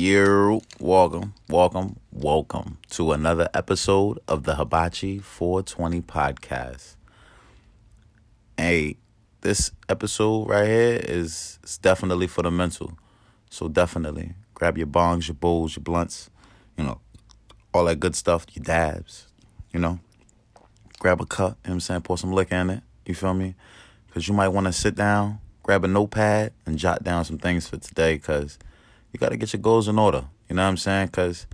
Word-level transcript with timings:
You 0.00 0.60
welcome, 0.78 1.34
welcome, 1.48 1.98
welcome 2.12 2.78
to 2.90 3.10
another 3.10 3.48
episode 3.52 4.20
of 4.28 4.44
the 4.44 4.54
Habachee 4.54 5.20
420 5.20 6.02
podcast. 6.02 6.94
Hey, 8.56 8.98
this 9.40 9.72
episode 9.88 10.48
right 10.48 10.68
here 10.68 11.00
is, 11.02 11.58
is 11.64 11.78
definitely 11.78 12.28
for 12.28 12.42
the 12.42 12.50
mental. 12.52 12.96
So 13.50 13.66
definitely 13.66 14.34
grab 14.54 14.78
your 14.78 14.86
bongs, 14.86 15.26
your 15.26 15.34
bowls, 15.34 15.74
your 15.74 15.82
blunts, 15.82 16.30
you 16.76 16.84
know, 16.84 17.00
all 17.74 17.86
that 17.86 17.98
good 17.98 18.14
stuff, 18.14 18.46
your 18.52 18.62
dabs, 18.62 19.26
you 19.72 19.80
know. 19.80 19.98
Grab 21.00 21.20
a 21.20 21.26
cup, 21.26 21.58
you 21.64 21.70
know 21.70 21.74
I'm 21.74 21.80
saying? 21.80 22.02
Pour 22.02 22.16
some 22.16 22.32
liquor 22.32 22.54
in 22.54 22.70
it, 22.70 22.84
you 23.04 23.16
feel 23.16 23.34
me? 23.34 23.56
Because 24.06 24.28
you 24.28 24.34
might 24.34 24.50
want 24.50 24.68
to 24.68 24.72
sit 24.72 24.94
down, 24.94 25.40
grab 25.64 25.82
a 25.84 25.88
notepad, 25.88 26.52
and 26.66 26.78
jot 26.78 27.02
down 27.02 27.24
some 27.24 27.38
things 27.38 27.66
for 27.66 27.78
today 27.78 28.14
because 28.14 28.60
you 29.18 29.26
got 29.26 29.30
to 29.30 29.36
get 29.36 29.52
your 29.52 29.60
goals 29.60 29.88
in 29.88 29.98
order. 29.98 30.24
You 30.48 30.54
know 30.54 30.62
what 30.62 30.68
I'm 30.68 30.76
saying? 30.76 31.06
Because, 31.06 31.48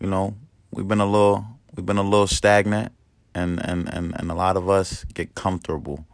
you 0.00 0.06
know, 0.06 0.34
we've 0.70 0.88
been 0.88 1.00
a 1.00 1.06
little, 1.06 1.44
we've 1.74 1.84
been 1.84 1.98
a 1.98 2.02
little 2.02 2.26
stagnant 2.26 2.90
and, 3.34 3.62
and, 3.62 3.92
and, 3.92 4.18
and 4.18 4.30
a 4.30 4.34
lot 4.34 4.56
of 4.56 4.70
us 4.70 5.04
get 5.12 5.34
comfortable 5.34 6.06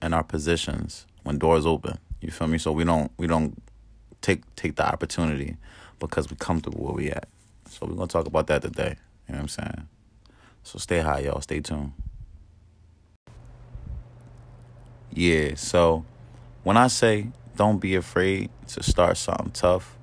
in 0.00 0.14
our 0.14 0.24
positions 0.24 1.06
when 1.24 1.36
doors 1.36 1.66
open. 1.66 1.98
You 2.22 2.30
feel 2.30 2.48
me? 2.48 2.56
So 2.56 2.72
we 2.72 2.84
don't, 2.84 3.12
we 3.18 3.26
don't 3.26 3.62
take, 4.22 4.42
take 4.56 4.76
the 4.76 4.90
opportunity 4.90 5.58
because 5.98 6.30
we're 6.30 6.36
comfortable 6.36 6.82
where 6.82 6.94
we 6.94 7.10
at. 7.10 7.28
So 7.68 7.84
we're 7.86 8.06
to 8.06 8.10
talk 8.10 8.26
about 8.26 8.46
that 8.46 8.62
today. 8.62 8.96
You 9.28 9.34
know 9.34 9.40
what 9.40 9.42
I'm 9.42 9.48
saying? 9.48 9.88
So 10.62 10.78
stay 10.78 11.00
high, 11.00 11.20
y'all. 11.20 11.42
Stay 11.42 11.60
tuned. 11.60 11.92
Yeah, 15.12 15.56
so 15.56 16.06
when 16.62 16.78
I 16.78 16.86
say 16.86 17.26
don't 17.54 17.78
be 17.78 17.96
afraid 17.96 18.48
to 18.68 18.82
start 18.82 19.18
something 19.18 19.50
tough, 19.50 19.96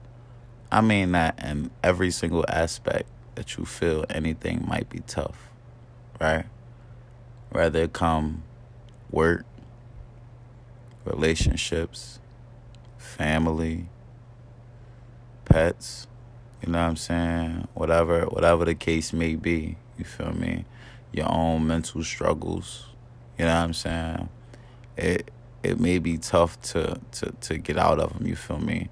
I 0.74 0.82
mean 0.82 1.12
that 1.12 1.38
in 1.44 1.70
every 1.84 2.10
single 2.10 2.44
aspect 2.50 3.08
that 3.36 3.58
you 3.58 3.66
feel 3.66 4.06
anything 4.10 4.66
might 4.68 4.90
be 4.90 5.02
tough, 5.02 5.52
right? 6.20 6.46
Whether 7.52 7.84
it 7.84 7.94
come 7.94 8.42
work, 9.12 9.46
relationships, 11.06 12.20
family, 12.98 13.88
pets, 15.46 16.08
you 16.66 16.72
know 16.72 16.80
what 16.80 16.88
I'm 16.88 16.96
saying? 16.96 17.68
Whatever 17.76 18.22
whatever 18.22 18.66
the 18.66 18.74
case 18.74 19.14
may 19.14 19.36
be, 19.36 19.78
you 20.00 20.06
feel 20.06 20.34
me? 20.34 20.66
Your 21.12 21.32
own 21.32 21.68
mental 21.68 22.04
struggles, 22.04 22.88
you 23.38 23.46
know 23.46 23.54
what 23.54 23.64
I'm 23.64 23.74
saying? 23.74 24.30
It 24.98 25.30
it 25.62 25.80
may 25.80 26.00
be 26.00 26.18
tough 26.18 26.60
to 26.72 27.00
to 27.12 27.32
to 27.42 27.60
get 27.60 27.78
out 27.78 28.00
of 28.00 28.18
them, 28.18 28.26
you 28.26 28.36
feel 28.36 28.58
me? 28.58 28.90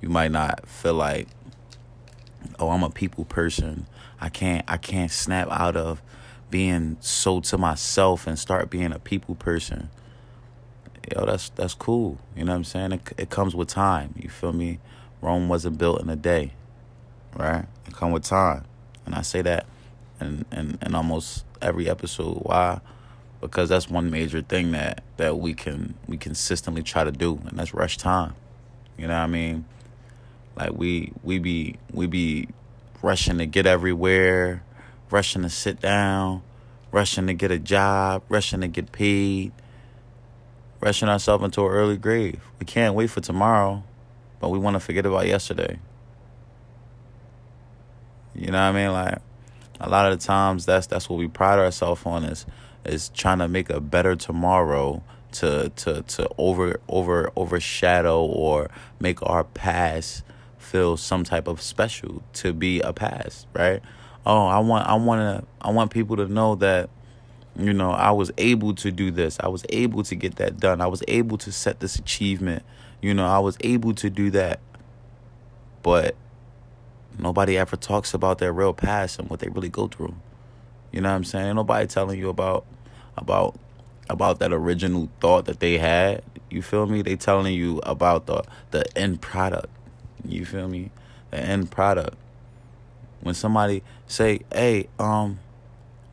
You 0.00 0.08
might 0.08 0.30
not 0.30 0.68
feel 0.68 0.94
like 0.94 1.28
oh, 2.58 2.70
I'm 2.70 2.82
a 2.82 2.90
people 2.90 3.24
person. 3.24 3.86
I 4.20 4.28
can't 4.28 4.64
I 4.68 4.76
can't 4.76 5.10
snap 5.10 5.48
out 5.50 5.76
of 5.76 6.02
being 6.50 6.96
so 7.00 7.40
to 7.40 7.58
myself 7.58 8.26
and 8.26 8.38
start 8.38 8.70
being 8.70 8.92
a 8.92 8.98
people 8.98 9.34
person. 9.34 9.90
Yo, 11.14 11.24
that's 11.24 11.50
that's 11.50 11.74
cool. 11.74 12.18
You 12.36 12.44
know 12.44 12.52
what 12.52 12.56
I'm 12.56 12.64
saying? 12.64 12.92
It 12.92 13.12
it 13.16 13.30
comes 13.30 13.54
with 13.54 13.68
time. 13.68 14.14
You 14.16 14.28
feel 14.28 14.52
me? 14.52 14.78
Rome 15.22 15.48
wasn't 15.48 15.76
built 15.76 16.00
in 16.00 16.08
a 16.08 16.16
day 16.16 16.52
right? 17.36 17.64
It 17.86 17.94
come 17.94 18.12
with 18.12 18.24
time. 18.24 18.64
And 19.06 19.14
I 19.14 19.22
say 19.22 19.42
that 19.42 19.66
in, 20.20 20.44
in, 20.52 20.78
in 20.82 20.94
almost 20.94 21.44
every 21.60 21.88
episode. 21.88 22.38
Why? 22.42 22.80
Because 23.40 23.68
that's 23.68 23.88
one 23.88 24.10
major 24.10 24.42
thing 24.42 24.72
that, 24.72 25.02
that 25.16 25.38
we 25.38 25.54
can 25.54 25.94
we 26.06 26.16
consistently 26.16 26.82
try 26.82 27.04
to 27.04 27.12
do, 27.12 27.40
and 27.48 27.58
that's 27.58 27.72
rush 27.72 27.96
time. 27.96 28.34
You 28.98 29.06
know 29.06 29.14
what 29.14 29.20
I 29.20 29.26
mean? 29.28 29.64
Like 30.56 30.72
we 30.72 31.12
we 31.22 31.38
be 31.38 31.76
we 31.92 32.06
be 32.06 32.48
rushing 33.02 33.38
to 33.38 33.46
get 33.46 33.66
everywhere, 33.66 34.62
rushing 35.10 35.42
to 35.42 35.50
sit 35.50 35.80
down, 35.80 36.42
rushing 36.92 37.26
to 37.26 37.34
get 37.34 37.50
a 37.50 37.58
job, 37.58 38.22
rushing 38.28 38.60
to 38.60 38.68
get 38.68 38.92
paid, 38.92 39.52
rushing 40.80 41.08
ourselves 41.08 41.44
into 41.44 41.62
an 41.62 41.70
early 41.70 41.96
grave. 41.96 42.40
We 42.58 42.66
can't 42.66 42.94
wait 42.94 43.08
for 43.10 43.20
tomorrow, 43.20 43.84
but 44.40 44.50
we 44.50 44.58
want 44.58 44.74
to 44.74 44.80
forget 44.80 45.06
about 45.06 45.26
yesterday. 45.26 45.78
You 48.34 48.46
know 48.46 48.52
what 48.52 48.58
I 48.58 48.72
mean? 48.72 48.92
Like 48.92 49.18
a 49.80 49.88
lot 49.88 50.10
of 50.12 50.18
the 50.18 50.24
times 50.24 50.66
that's 50.66 50.86
that's 50.86 51.08
what 51.08 51.18
we 51.18 51.28
pride 51.28 51.58
ourselves 51.58 52.02
on 52.04 52.24
is 52.24 52.46
is 52.84 53.08
trying 53.10 53.38
to 53.38 53.48
make 53.48 53.70
a 53.70 53.80
better 53.80 54.16
tomorrow 54.16 55.02
to 55.32 55.70
to 55.76 56.02
to 56.02 56.28
over 56.38 56.80
over 56.88 57.30
overshadow 57.36 58.22
or 58.24 58.70
make 58.98 59.22
our 59.22 59.44
past 59.44 60.22
feel 60.70 60.96
some 60.96 61.24
type 61.24 61.48
of 61.48 61.60
special 61.60 62.22
to 62.34 62.52
be 62.52 62.80
a 62.80 62.92
past, 62.92 63.46
right? 63.52 63.82
Oh, 64.24 64.46
I 64.46 64.58
want 64.58 64.86
I 64.86 64.94
want 64.94 65.20
to 65.20 65.48
I 65.60 65.70
want 65.70 65.90
people 65.90 66.16
to 66.16 66.26
know 66.26 66.54
that 66.56 66.90
you 67.58 67.72
know, 67.72 67.90
I 67.90 68.12
was 68.12 68.30
able 68.38 68.74
to 68.76 68.92
do 68.92 69.10
this. 69.10 69.36
I 69.40 69.48
was 69.48 69.64
able 69.70 70.04
to 70.04 70.14
get 70.14 70.36
that 70.36 70.60
done. 70.60 70.80
I 70.80 70.86
was 70.86 71.02
able 71.08 71.36
to 71.38 71.50
set 71.52 71.80
this 71.80 71.96
achievement. 71.96 72.62
You 73.02 73.12
know, 73.12 73.26
I 73.26 73.40
was 73.40 73.58
able 73.60 73.92
to 73.94 74.08
do 74.08 74.30
that. 74.30 74.60
But 75.82 76.14
Nobody 77.20 77.58
ever 77.58 77.76
talks 77.76 78.14
about 78.14 78.38
their 78.38 78.52
real 78.52 78.72
past 78.72 79.18
and 79.18 79.28
what 79.28 79.40
they 79.40 79.48
really 79.48 79.68
go 79.68 79.88
through. 79.88 80.14
You 80.90 81.02
know 81.02 81.10
what 81.10 81.16
I'm 81.16 81.24
saying? 81.24 81.54
nobody 81.54 81.86
telling 81.86 82.18
you 82.18 82.28
about 82.30 82.64
about 83.16 83.58
about 84.08 84.38
that 84.38 84.52
original 84.52 85.08
thought 85.20 85.44
that 85.44 85.60
they 85.60 85.78
had. 85.78 86.22
You 86.50 86.62
feel 86.62 86.86
me? 86.86 87.02
They 87.02 87.16
telling 87.16 87.54
you 87.54 87.78
about 87.84 88.26
the 88.26 88.42
the 88.70 88.98
end 88.98 89.20
product. 89.20 89.68
You 90.24 90.44
feel 90.44 90.68
me? 90.68 90.90
The 91.30 91.38
end 91.38 91.70
product. 91.70 92.16
When 93.20 93.34
somebody 93.34 93.82
say, 94.06 94.40
"Hey, 94.52 94.88
um, 94.98 95.38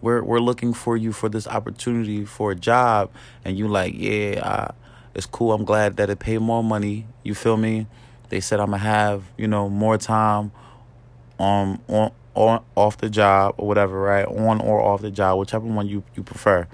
we're 0.02 0.22
we're 0.24 0.40
looking 0.40 0.74
for 0.74 0.98
you 0.98 1.14
for 1.14 1.30
this 1.30 1.48
opportunity 1.48 2.26
for 2.26 2.52
a 2.52 2.56
job," 2.56 3.10
and 3.46 3.58
you 3.58 3.68
like, 3.68 3.94
"Yeah, 3.96 4.72
it's 5.16 5.26
cool. 5.26 5.54
I'm 5.54 5.64
glad 5.64 5.98
that 5.98 6.10
it 6.10 6.20
paid 6.20 6.40
more 6.40 6.64
money." 6.64 7.08
You 7.24 7.34
feel 7.34 7.58
me? 7.58 7.88
They 8.30 8.42
said 8.42 8.60
I'm 8.60 8.72
gonna 8.72 8.80
have 8.80 9.24
you 9.38 9.48
know 9.48 9.70
more 9.70 9.98
time 9.98 10.52
um 11.40 11.82
on 11.88 12.12
on 12.36 12.64
off 12.76 12.98
the 12.98 13.10
job 13.10 13.56
or 13.58 13.68
whatever, 13.68 14.00
right? 14.00 14.26
On 14.26 14.62
or 14.62 14.82
off 14.82 15.02
the 15.02 15.12
job, 15.12 15.40
whichever 15.40 15.66
one 15.66 15.88
you 15.88 16.04
you 16.16 16.24
prefer, 16.24 16.68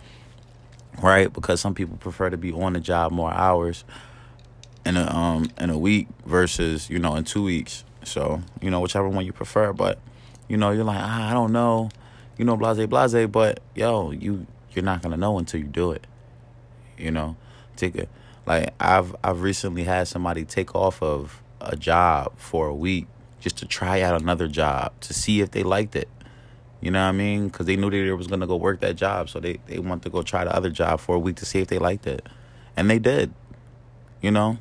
right? 1.01 1.31
Because 1.31 1.61
some 1.61 1.75
people 1.75 1.97
prefer 1.97 2.29
to 2.29 2.37
be 2.37 2.51
on 2.51 2.73
the 2.73 2.79
job 2.79 3.11
more 3.11 3.31
hours 3.31 3.85
in 4.85 4.97
a 4.97 5.05
um 5.13 5.49
in 5.57 5.69
a 5.69 5.77
week 5.77 6.07
versus 6.25 6.89
you 6.89 6.99
know 6.99 7.15
in 7.15 7.23
two 7.23 7.43
weeks. 7.43 7.83
So 8.03 8.41
you 8.61 8.69
know 8.69 8.79
whichever 8.79 9.07
one 9.07 9.25
you 9.25 9.33
prefer, 9.33 9.73
but 9.73 9.99
you 10.47 10.57
know 10.57 10.71
you're 10.71 10.83
like 10.83 10.99
ah, 10.99 11.29
I 11.29 11.33
don't 11.33 11.51
know, 11.51 11.89
you 12.37 12.45
know 12.45 12.57
blase 12.57 12.85
blase, 12.87 13.27
but 13.27 13.59
yo 13.75 14.11
you 14.11 14.45
you're 14.71 14.85
not 14.85 15.01
gonna 15.01 15.17
know 15.17 15.37
until 15.37 15.59
you 15.59 15.67
do 15.67 15.91
it. 15.91 16.05
You 16.97 17.11
know, 17.11 17.35
take 17.75 17.95
it 17.95 18.09
like 18.45 18.73
I've 18.79 19.15
I've 19.23 19.41
recently 19.41 19.83
had 19.83 20.07
somebody 20.07 20.45
take 20.45 20.75
off 20.75 21.01
of 21.01 21.41
a 21.61 21.75
job 21.75 22.33
for 22.37 22.67
a 22.67 22.75
week 22.75 23.07
just 23.39 23.57
to 23.57 23.65
try 23.65 24.01
out 24.01 24.19
another 24.21 24.47
job 24.47 24.93
to 25.01 25.13
see 25.13 25.41
if 25.41 25.51
they 25.51 25.63
liked 25.63 25.95
it. 25.95 26.09
You 26.81 26.91
know 26.91 27.01
what 27.01 27.09
I 27.09 27.13
mean? 27.13 27.47
Because 27.47 27.65
they 27.65 27.77
knew 27.77 27.89
they 27.89 28.11
was 28.11 28.27
gonna 28.27 28.47
go 28.47 28.57
work 28.57 28.81
that 28.81 28.95
job, 28.95 29.29
so 29.29 29.39
they 29.39 29.59
they 29.67 29.79
want 29.79 30.03
to 30.03 30.09
go 30.09 30.21
try 30.21 30.43
the 30.43 30.53
other 30.53 30.69
job 30.69 30.99
for 30.99 31.15
a 31.15 31.19
week 31.19 31.37
to 31.37 31.45
see 31.45 31.59
if 31.59 31.67
they 31.67 31.79
liked 31.79 32.05
it, 32.05 32.27
and 32.75 32.89
they 32.89 32.99
did. 32.99 33.33
You 34.21 34.31
know. 34.31 34.57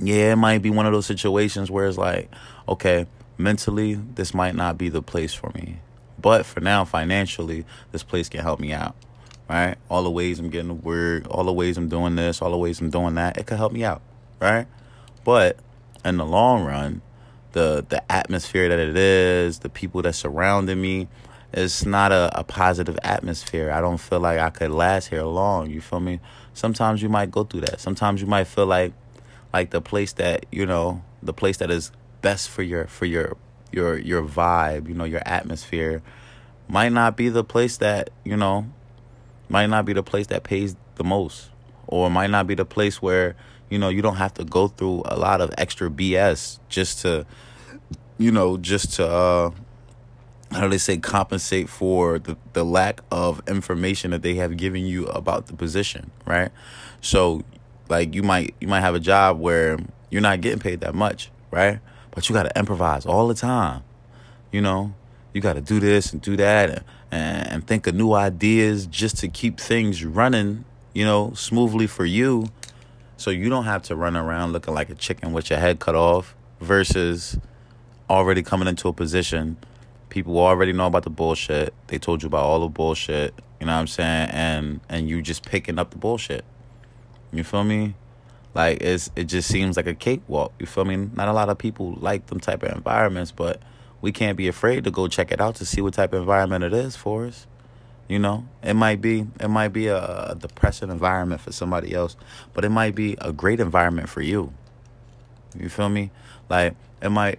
Yeah, 0.00 0.32
it 0.32 0.36
might 0.36 0.62
be 0.62 0.70
one 0.70 0.86
of 0.86 0.92
those 0.92 1.06
situations 1.06 1.70
where 1.70 1.86
it's 1.86 1.98
like, 1.98 2.30
okay, 2.68 3.06
mentally 3.38 3.94
this 3.94 4.34
might 4.34 4.54
not 4.54 4.78
be 4.78 4.88
the 4.88 5.02
place 5.02 5.34
for 5.34 5.50
me, 5.54 5.78
but 6.20 6.46
for 6.46 6.60
now, 6.60 6.84
financially, 6.84 7.64
this 7.92 8.02
place 8.02 8.28
can 8.28 8.40
help 8.40 8.60
me 8.60 8.72
out. 8.72 8.96
Right? 9.48 9.76
All 9.90 10.02
the 10.02 10.10
ways 10.10 10.38
I'm 10.38 10.48
getting 10.48 10.68
to 10.68 10.74
work, 10.74 11.26
all 11.28 11.44
the 11.44 11.52
ways 11.52 11.76
I'm 11.76 11.88
doing 11.88 12.16
this, 12.16 12.40
all 12.40 12.50
the 12.50 12.56
ways 12.56 12.80
I'm 12.80 12.90
doing 12.90 13.16
that, 13.16 13.36
it 13.36 13.46
could 13.46 13.58
help 13.58 13.72
me 13.72 13.84
out. 13.84 14.00
Right? 14.40 14.66
But 15.24 15.58
in 16.04 16.16
the 16.16 16.24
long 16.24 16.64
run, 16.64 17.02
the 17.52 17.84
the 17.86 18.10
atmosphere 18.10 18.68
that 18.68 18.78
it 18.78 18.96
is, 18.96 19.60
the 19.60 19.68
people 19.68 20.02
that 20.02 20.14
surrounded 20.14 20.76
me. 20.76 21.08
It's 21.52 21.84
not 21.84 22.12
a, 22.12 22.30
a 22.32 22.44
positive 22.44 22.98
atmosphere. 23.02 23.70
I 23.70 23.82
don't 23.82 23.98
feel 23.98 24.20
like 24.20 24.38
I 24.38 24.48
could 24.48 24.70
last 24.70 25.08
here 25.08 25.24
long. 25.24 25.68
You 25.68 25.82
feel 25.82 26.00
me? 26.00 26.18
Sometimes 26.54 27.02
you 27.02 27.10
might 27.10 27.30
go 27.30 27.44
through 27.44 27.60
that. 27.62 27.78
Sometimes 27.78 28.22
you 28.22 28.26
might 28.26 28.44
feel 28.44 28.64
like 28.64 28.94
like 29.52 29.70
the 29.70 29.80
place 29.80 30.12
that, 30.14 30.46
you 30.50 30.66
know, 30.66 31.02
the 31.22 31.32
place 31.32 31.58
that 31.58 31.70
is 31.70 31.92
best 32.20 32.48
for 32.48 32.62
your 32.62 32.86
for 32.86 33.06
your 33.06 33.36
your 33.72 33.98
your 33.98 34.22
vibe, 34.22 34.88
you 34.88 34.94
know, 34.94 35.04
your 35.04 35.22
atmosphere 35.26 36.02
might 36.68 36.92
not 36.92 37.16
be 37.16 37.28
the 37.28 37.44
place 37.44 37.76
that, 37.78 38.10
you 38.24 38.36
know, 38.36 38.66
might 39.48 39.66
not 39.66 39.84
be 39.84 39.92
the 39.92 40.02
place 40.02 40.28
that 40.28 40.44
pays 40.44 40.76
the 40.94 41.04
most 41.04 41.50
or 41.86 42.08
might 42.10 42.30
not 42.30 42.46
be 42.46 42.54
the 42.54 42.64
place 42.64 43.02
where 43.02 43.36
you 43.72 43.78
know, 43.78 43.88
you 43.88 44.02
don't 44.02 44.16
have 44.16 44.34
to 44.34 44.44
go 44.44 44.68
through 44.68 45.02
a 45.06 45.16
lot 45.16 45.40
of 45.40 45.50
extra 45.56 45.88
BS 45.88 46.58
just 46.68 47.00
to, 47.00 47.24
you 48.18 48.30
know, 48.30 48.58
just 48.58 48.92
to, 48.96 49.08
uh, 49.08 49.50
how 50.50 50.60
do 50.60 50.68
they 50.68 50.76
say, 50.76 50.98
compensate 50.98 51.70
for 51.70 52.18
the, 52.18 52.36
the 52.52 52.66
lack 52.66 53.00
of 53.10 53.40
information 53.48 54.10
that 54.10 54.20
they 54.20 54.34
have 54.34 54.58
given 54.58 54.84
you 54.84 55.06
about 55.06 55.46
the 55.46 55.54
position, 55.54 56.10
right? 56.26 56.50
So, 57.00 57.44
like, 57.92 58.14
you 58.16 58.24
might 58.24 58.54
you 58.60 58.66
might 58.66 58.80
have 58.80 58.96
a 58.96 59.00
job 59.00 59.38
where 59.38 59.78
you're 60.10 60.20
not 60.20 60.40
getting 60.40 60.58
paid 60.58 60.80
that 60.80 60.94
much, 60.94 61.30
right? 61.52 61.78
but 62.12 62.28
you 62.28 62.34
got 62.34 62.44
to 62.44 62.58
improvise 62.58 63.04
all 63.04 63.26
the 63.26 63.34
time. 63.34 63.82
You 64.52 64.60
know, 64.60 64.94
you 65.32 65.40
got 65.40 65.54
to 65.54 65.60
do 65.60 65.80
this 65.80 66.12
and 66.12 66.22
do 66.22 66.36
that 66.36 66.84
and, 67.10 67.48
and, 67.48 67.66
think 67.66 67.86
of 67.86 67.94
new 67.94 68.12
ideas 68.12 68.86
just 68.86 69.16
to 69.18 69.28
keep 69.28 69.58
things 69.58 70.04
running, 70.04 70.64
you 70.92 71.04
know, 71.04 71.32
smoothly 71.34 71.86
for 71.86 72.04
you. 72.04 72.48
So 73.16 73.30
you 73.30 73.48
don't 73.48 73.64
have 73.64 73.82
to 73.84 73.96
run 73.96 74.16
around 74.16 74.52
looking 74.52 74.74
like 74.74 74.90
a 74.90 74.94
chicken 74.94 75.32
with 75.32 75.50
your 75.50 75.58
head 75.58 75.80
cut 75.80 75.94
off 75.94 76.34
versus 76.60 77.38
already 78.10 78.42
coming 78.42 78.68
into 78.68 78.88
a 78.88 78.92
position. 78.92 79.56
People 80.10 80.38
already 80.38 80.72
know 80.72 80.86
about 80.86 81.04
the 81.04 81.10
bullshit. 81.10 81.72
They 81.86 81.98
told 81.98 82.22
you 82.22 82.26
about 82.26 82.44
all 82.44 82.60
the 82.60 82.68
bullshit. 82.68 83.34
You 83.58 83.66
know 83.66 83.72
what 83.72 83.80
I'm 83.80 83.86
saying? 83.86 84.30
And 84.30 84.80
and 84.88 85.08
you 85.08 85.22
just 85.22 85.46
picking 85.46 85.78
up 85.78 85.90
the 85.92 85.98
bullshit. 85.98 86.44
You 87.32 87.44
feel 87.44 87.64
me? 87.64 87.94
Like 88.54 88.82
it's 88.82 89.10
it 89.16 89.24
just 89.24 89.48
seems 89.48 89.76
like 89.76 89.86
a 89.86 89.94
cakewalk. 89.94 90.52
You 90.58 90.66
feel 90.66 90.84
me? 90.84 90.96
Not 90.96 91.28
a 91.28 91.32
lot 91.32 91.48
of 91.48 91.58
people 91.58 91.94
like 91.94 92.26
them 92.26 92.38
type 92.38 92.62
of 92.62 92.72
environments, 92.72 93.32
but 93.32 93.60
we 94.02 94.12
can't 94.12 94.36
be 94.36 94.48
afraid 94.48 94.84
to 94.84 94.90
go 94.90 95.08
check 95.08 95.32
it 95.32 95.40
out 95.40 95.54
to 95.56 95.64
see 95.64 95.80
what 95.80 95.94
type 95.94 96.12
of 96.12 96.20
environment 96.20 96.64
it 96.64 96.74
is 96.74 96.96
for 96.96 97.24
us. 97.26 97.46
You 98.08 98.18
know, 98.18 98.46
it 98.62 98.74
might 98.74 99.00
be 99.00 99.26
it 99.40 99.48
might 99.48 99.68
be 99.68 99.86
a, 99.86 99.96
a 100.30 100.36
depressing 100.38 100.90
environment 100.90 101.40
for 101.40 101.52
somebody 101.52 101.94
else, 101.94 102.16
but 102.52 102.64
it 102.64 102.68
might 102.68 102.94
be 102.94 103.16
a 103.20 103.32
great 103.32 103.60
environment 103.60 104.10
for 104.10 104.20
you. 104.20 104.52
You 105.58 105.70
feel 105.70 105.88
me? 105.88 106.10
Like 106.50 106.74
it 107.00 107.08
might 107.08 107.38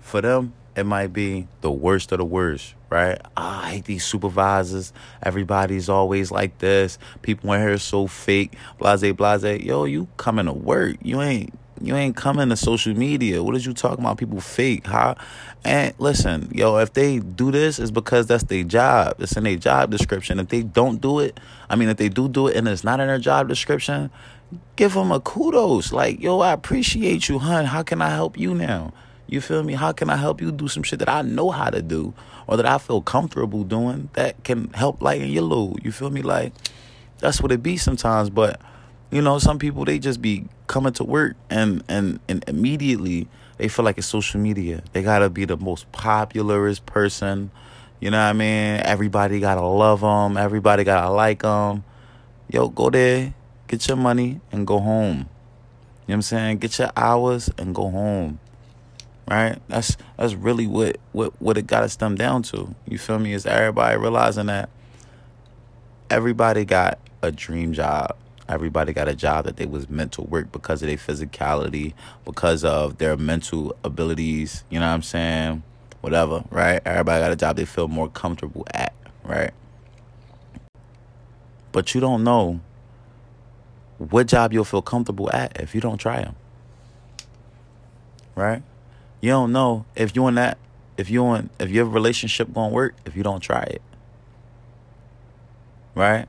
for 0.00 0.22
them, 0.22 0.54
it 0.78 0.84
might 0.84 1.12
be 1.12 1.48
the 1.60 1.70
worst 1.70 2.12
of 2.12 2.18
the 2.18 2.24
worst, 2.24 2.74
right? 2.88 3.20
Ah, 3.36 3.64
I 3.64 3.70
hate 3.72 3.84
these 3.84 4.04
supervisors. 4.04 4.92
Everybody's 5.22 5.88
always 5.88 6.30
like 6.30 6.58
this. 6.58 6.98
People 7.22 7.52
in 7.52 7.60
here 7.60 7.78
so 7.78 8.06
fake. 8.06 8.54
Blase, 8.78 9.12
blase. 9.12 9.62
Yo, 9.62 9.84
you 9.84 10.06
coming 10.16 10.46
to 10.46 10.52
work. 10.52 10.96
You 11.02 11.20
ain't 11.20 11.52
you 11.80 11.96
ain't 11.96 12.16
coming 12.16 12.48
to 12.48 12.56
social 12.56 12.94
media. 12.94 13.42
What 13.42 13.54
is 13.56 13.64
you 13.66 13.72
talking 13.72 14.04
about? 14.04 14.18
People 14.18 14.40
fake. 14.40 14.86
How? 14.86 15.16
And 15.64 15.94
listen, 15.98 16.50
yo, 16.54 16.76
if 16.78 16.92
they 16.92 17.18
do 17.18 17.50
this, 17.50 17.78
it's 17.78 17.90
because 17.90 18.26
that's 18.26 18.44
their 18.44 18.64
job. 18.64 19.16
It's 19.20 19.36
in 19.36 19.44
their 19.44 19.56
job 19.56 19.90
description. 19.90 20.38
If 20.38 20.48
they 20.48 20.62
don't 20.62 21.00
do 21.00 21.18
it, 21.20 21.38
I 21.68 21.76
mean, 21.76 21.88
if 21.88 21.96
they 21.96 22.08
do 22.08 22.28
do 22.28 22.48
it 22.48 22.56
and 22.56 22.68
it's 22.68 22.84
not 22.84 23.00
in 23.00 23.08
their 23.08 23.18
job 23.18 23.48
description, 23.48 24.10
give 24.76 24.94
them 24.94 25.12
a 25.12 25.20
kudos. 25.20 25.92
Like, 25.92 26.20
yo, 26.20 26.40
I 26.40 26.52
appreciate 26.52 27.28
you, 27.28 27.38
hun. 27.38 27.66
How 27.66 27.82
can 27.82 28.02
I 28.02 28.10
help 28.10 28.38
you 28.38 28.54
now? 28.54 28.92
You 29.28 29.42
feel 29.42 29.62
me? 29.62 29.74
How 29.74 29.92
can 29.92 30.08
I 30.08 30.16
help 30.16 30.40
you 30.40 30.50
do 30.50 30.68
some 30.68 30.82
shit 30.82 31.00
that 31.00 31.08
I 31.08 31.20
know 31.20 31.50
how 31.50 31.68
to 31.68 31.82
do 31.82 32.14
or 32.46 32.56
that 32.56 32.64
I 32.64 32.78
feel 32.78 33.02
comfortable 33.02 33.62
doing 33.62 34.08
that 34.14 34.42
can 34.42 34.70
help 34.70 35.02
lighten 35.02 35.28
your 35.28 35.42
load? 35.42 35.84
You 35.84 35.92
feel 35.92 36.08
me? 36.08 36.22
Like, 36.22 36.54
that's 37.18 37.42
what 37.42 37.52
it 37.52 37.62
be 37.62 37.76
sometimes. 37.76 38.30
But, 38.30 38.58
you 39.10 39.20
know, 39.20 39.38
some 39.38 39.58
people, 39.58 39.84
they 39.84 39.98
just 39.98 40.22
be 40.22 40.46
coming 40.66 40.94
to 40.94 41.04
work 41.04 41.36
and, 41.50 41.84
and, 41.88 42.20
and 42.26 42.42
immediately 42.48 43.28
they 43.58 43.68
feel 43.68 43.84
like 43.84 43.98
it's 43.98 44.06
social 44.06 44.40
media. 44.40 44.82
They 44.94 45.02
got 45.02 45.18
to 45.18 45.28
be 45.28 45.44
the 45.44 45.58
most 45.58 45.92
popularest 45.92 46.86
person. 46.86 47.50
You 48.00 48.10
know 48.10 48.18
what 48.18 48.30
I 48.30 48.32
mean? 48.32 48.80
Everybody 48.80 49.40
got 49.40 49.56
to 49.56 49.66
love 49.66 50.00
them. 50.00 50.38
Everybody 50.38 50.84
got 50.84 51.02
to 51.02 51.10
like 51.10 51.42
them. 51.42 51.84
Yo, 52.50 52.68
go 52.68 52.88
there, 52.88 53.34
get 53.66 53.86
your 53.88 53.98
money, 53.98 54.40
and 54.50 54.66
go 54.66 54.78
home. 54.78 55.16
You 55.16 55.20
know 55.20 55.26
what 56.06 56.14
I'm 56.14 56.22
saying? 56.22 56.58
Get 56.58 56.78
your 56.78 56.90
hours 56.96 57.50
and 57.58 57.74
go 57.74 57.90
home 57.90 58.40
right? 59.28 59.60
That's 59.68 59.96
that's 60.16 60.34
really 60.34 60.66
what 60.66 60.98
what 61.12 61.40
what 61.40 61.58
it 61.58 61.66
got 61.66 61.82
us 61.82 61.96
them 61.96 62.14
down 62.14 62.42
to. 62.44 62.74
You 62.88 62.98
feel 62.98 63.18
me? 63.18 63.32
Is 63.32 63.46
everybody 63.46 63.96
realizing 63.98 64.46
that 64.46 64.70
everybody 66.10 66.64
got 66.64 66.98
a 67.22 67.30
dream 67.30 67.72
job. 67.72 68.16
Everybody 68.48 68.94
got 68.94 69.08
a 69.08 69.14
job 69.14 69.44
that 69.44 69.58
they 69.58 69.66
was 69.66 69.90
meant 69.90 70.12
to 70.12 70.22
work 70.22 70.50
because 70.50 70.82
of 70.82 70.88
their 70.88 70.96
physicality, 70.96 71.92
because 72.24 72.64
of 72.64 72.96
their 72.96 73.16
mental 73.16 73.76
abilities. 73.84 74.64
You 74.70 74.80
know 74.80 74.86
what 74.86 74.94
I'm 74.94 75.02
saying? 75.02 75.62
Whatever, 76.00 76.44
right? 76.50 76.80
Everybody 76.86 77.22
got 77.22 77.32
a 77.32 77.36
job 77.36 77.56
they 77.56 77.66
feel 77.66 77.88
more 77.88 78.08
comfortable 78.08 78.66
at, 78.72 78.94
right? 79.22 79.50
But 81.72 81.94
you 81.94 82.00
don't 82.00 82.24
know 82.24 82.60
what 83.98 84.28
job 84.28 84.52
you'll 84.52 84.64
feel 84.64 84.80
comfortable 84.80 85.30
at 85.30 85.60
if 85.60 85.74
you 85.74 85.80
don't 85.82 85.98
try 85.98 86.22
them, 86.22 86.36
right? 88.34 88.62
You 89.20 89.30
don't 89.30 89.52
know 89.52 89.84
if 89.96 90.14
you 90.14 90.26
in 90.28 90.36
that 90.36 90.58
if 90.96 91.08
you 91.08 91.32
in 91.34 91.50
if 91.58 91.70
your 91.70 91.86
relationship 91.86 92.52
gonna 92.52 92.72
work 92.72 92.94
if 93.06 93.16
you 93.16 93.22
don't 93.22 93.40
try 93.40 93.62
it. 93.62 93.82
Right? 95.94 96.26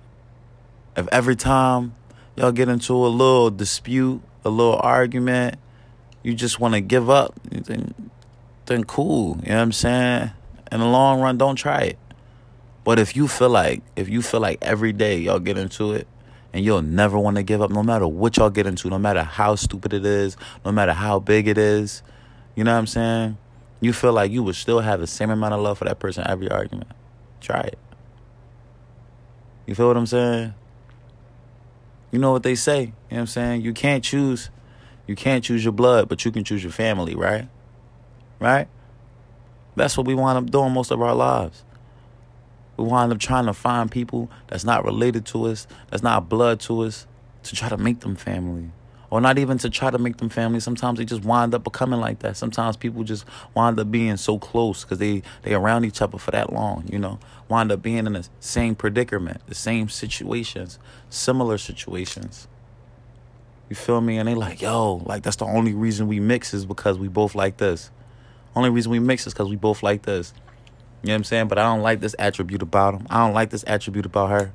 If 0.95 1.07
every 1.11 1.35
time 1.35 1.95
y'all 2.35 2.51
get 2.51 2.69
into 2.69 2.93
a 2.93 3.07
little 3.07 3.51
dispute, 3.51 4.21
a 4.43 4.49
little 4.49 4.77
argument, 4.77 5.55
you 6.23 6.33
just 6.33 6.59
want 6.59 6.73
to 6.73 6.81
give 6.81 7.09
up, 7.09 7.33
then, 7.43 7.93
then 8.65 8.83
cool. 8.83 9.37
You 9.43 9.49
know 9.49 9.55
what 9.55 9.61
I'm 9.61 9.71
saying? 9.71 10.31
In 10.71 10.79
the 10.79 10.85
long 10.85 11.21
run, 11.21 11.37
don't 11.37 11.55
try 11.55 11.81
it. 11.81 11.99
But 12.83 12.99
if 12.99 13.15
you 13.15 13.27
feel 13.27 13.49
like 13.49 13.81
if 13.95 14.09
you 14.09 14.21
feel 14.21 14.39
like 14.39 14.59
every 14.61 14.93
day 14.93 15.19
y'all 15.19 15.39
get 15.39 15.57
into 15.57 15.93
it 15.93 16.07
and 16.53 16.65
you'll 16.65 16.81
never 16.81 17.19
want 17.19 17.37
to 17.37 17.43
give 17.43 17.61
up 17.61 17.69
no 17.69 17.83
matter 17.83 18.07
what 18.07 18.37
y'all 18.37 18.49
get 18.49 18.65
into, 18.65 18.89
no 18.89 18.97
matter 18.97 19.23
how 19.23 19.55
stupid 19.55 19.93
it 19.93 20.05
is, 20.05 20.37
no 20.65 20.71
matter 20.71 20.93
how 20.93 21.19
big 21.19 21.47
it 21.47 21.57
is, 21.57 22.01
you 22.55 22.63
know 22.63 22.73
what 22.73 22.79
I'm 22.79 22.87
saying? 22.87 23.37
You 23.81 23.93
feel 23.93 24.13
like 24.13 24.31
you 24.31 24.43
would 24.43 24.55
still 24.55 24.81
have 24.81 24.99
the 24.99 25.07
same 25.07 25.29
amount 25.29 25.53
of 25.53 25.61
love 25.61 25.77
for 25.77 25.85
that 25.85 25.99
person 25.99 26.25
every 26.27 26.49
argument. 26.49 26.91
Try 27.39 27.61
it. 27.61 27.79
You 29.65 29.75
feel 29.75 29.87
what 29.87 29.97
I'm 29.97 30.05
saying? 30.05 30.53
You 32.11 32.19
know 32.19 32.31
what 32.31 32.43
they 32.43 32.55
say. 32.55 32.79
You 32.79 32.85
know 32.85 32.93
what 33.09 33.19
I'm 33.19 33.27
saying? 33.27 33.61
You 33.61 33.73
can't 33.73 34.03
choose 34.03 34.49
you 35.07 35.15
can't 35.15 35.43
choose 35.43 35.63
your 35.63 35.73
blood, 35.73 36.07
but 36.07 36.23
you 36.23 36.31
can 36.31 36.43
choose 36.43 36.61
your 36.61 36.71
family, 36.71 37.15
right? 37.15 37.47
Right? 38.39 38.67
That's 39.75 39.97
what 39.97 40.05
we 40.05 40.13
wind 40.13 40.37
up 40.37 40.51
doing 40.51 40.71
most 40.71 40.91
of 40.91 41.01
our 41.01 41.15
lives. 41.15 41.63
We 42.77 42.83
wind 42.83 43.11
up 43.11 43.17
trying 43.17 43.47
to 43.47 43.53
find 43.53 43.89
people 43.89 44.29
that's 44.47 44.63
not 44.63 44.85
related 44.85 45.25
to 45.27 45.45
us, 45.47 45.65
that's 45.89 46.03
not 46.03 46.29
blood 46.29 46.59
to 46.61 46.81
us, 46.81 47.07
to 47.41 47.55
try 47.55 47.69
to 47.69 47.77
make 47.77 48.01
them 48.01 48.15
family 48.15 48.69
or 49.11 49.19
not 49.19 49.37
even 49.39 49.57
to 49.59 49.69
try 49.69 49.89
to 49.89 49.97
make 49.97 50.17
them 50.17 50.29
family. 50.29 50.59
Sometimes 50.59 50.99
they 50.99 51.05
just 51.05 51.23
wind 51.23 51.53
up 51.55 51.63
becoming 51.63 51.99
like 51.99 52.19
that. 52.19 52.37
Sometimes 52.37 52.77
people 52.77 53.03
just 53.03 53.25
wind 53.55 53.79
up 53.79 53.89
being 53.91 54.17
so 54.17 54.37
close 54.37 54.83
because 54.83 54.99
they 54.99 55.23
they 55.41 55.53
around 55.53 55.85
each 55.85 56.01
other 56.01 56.17
for 56.17 56.31
that 56.31 56.53
long. 56.53 56.85
You 56.91 56.99
know, 56.99 57.19
wind 57.47 57.71
up 57.71 57.81
being 57.81 58.05
in 58.05 58.13
the 58.13 58.27
same 58.39 58.75
predicament, 58.75 59.41
the 59.47 59.55
same 59.55 59.89
situations, 59.89 60.79
similar 61.09 61.57
situations. 61.57 62.47
You 63.69 63.75
feel 63.75 64.01
me? 64.01 64.17
And 64.17 64.27
they 64.27 64.35
like, 64.35 64.61
yo, 64.61 65.03
like 65.05 65.23
that's 65.23 65.37
the 65.37 65.45
only 65.45 65.73
reason 65.73 66.07
we 66.07 66.19
mix 66.19 66.53
is 66.53 66.65
because 66.65 66.97
we 66.97 67.07
both 67.07 67.35
like 67.35 67.57
this. 67.57 67.91
Only 68.55 68.69
reason 68.69 68.91
we 68.91 68.99
mix 68.99 69.27
is 69.27 69.33
because 69.33 69.49
we 69.49 69.55
both 69.55 69.83
like 69.83 70.03
this. 70.03 70.33
You 71.01 71.07
know 71.07 71.13
what 71.13 71.17
I'm 71.17 71.23
saying? 71.23 71.47
But 71.47 71.59
I 71.59 71.63
don't 71.63 71.81
like 71.81 72.01
this 72.01 72.15
attribute 72.19 72.61
about 72.61 72.95
him. 72.95 73.07
I 73.09 73.25
don't 73.25 73.33
like 73.33 73.51
this 73.51 73.63
attribute 73.67 74.05
about 74.05 74.31
her. 74.31 74.51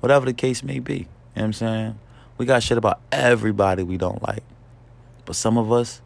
Whatever 0.00 0.26
the 0.26 0.32
case 0.32 0.62
may 0.62 0.78
be. 0.78 0.94
You 0.94 1.00
know 1.00 1.06
what 1.34 1.44
I'm 1.44 1.52
saying? 1.52 1.98
We 2.40 2.46
got 2.46 2.62
shit 2.62 2.78
about 2.78 3.02
everybody 3.12 3.82
we 3.82 3.98
don't 3.98 4.26
like. 4.26 4.42
But 5.26 5.36
some 5.36 5.58
of 5.58 5.70
us 5.70 6.00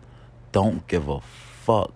don't 0.51 0.85
give 0.89 1.09
a 1.09 1.21
fuck. 1.21 1.93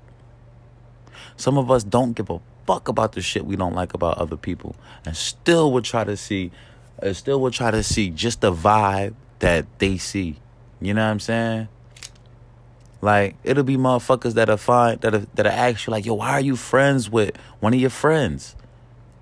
Some 1.36 1.58
of 1.58 1.72
us 1.72 1.82
don't 1.82 2.12
give 2.12 2.30
a 2.30 2.38
fuck 2.64 2.86
about 2.86 3.14
the 3.14 3.20
shit 3.20 3.44
we 3.44 3.56
don't 3.56 3.74
like 3.74 3.94
about 3.94 4.16
other 4.16 4.36
people. 4.36 4.76
And 5.04 5.16
still 5.16 5.72
would 5.72 5.82
try 5.82 6.04
to 6.04 6.16
see 6.16 6.52
and 7.00 7.16
still 7.16 7.40
would 7.40 7.52
try 7.52 7.72
to 7.72 7.82
see 7.82 8.10
just 8.10 8.40
the 8.40 8.52
vibe 8.52 9.14
that 9.40 9.66
they 9.80 9.98
see. 9.98 10.36
You 10.80 10.94
know 10.94 11.04
what 11.04 11.10
I'm 11.10 11.18
saying? 11.18 11.66
Like 13.00 13.34
it'll 13.42 13.64
be 13.64 13.76
motherfuckers 13.76 14.34
that 14.34 14.48
are 14.48 14.56
fine 14.56 14.98
that 15.00 15.16
are, 15.16 15.26
that'll 15.34 15.50
ask 15.50 15.88
you 15.88 15.90
like, 15.90 16.06
yo, 16.06 16.14
why 16.14 16.30
are 16.30 16.40
you 16.40 16.54
friends 16.54 17.10
with 17.10 17.36
one 17.58 17.74
of 17.74 17.80
your 17.80 17.90
friends? 17.90 18.54